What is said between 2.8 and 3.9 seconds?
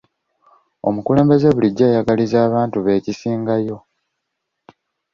be ekisingayo.